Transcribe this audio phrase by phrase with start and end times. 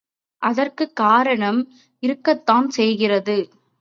[0.41, 1.59] அதற்கும் காரணம்
[2.03, 3.37] இருக்கத்தான் செய்கிறது.